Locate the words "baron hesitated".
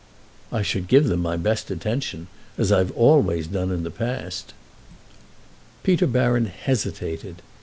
6.07-7.43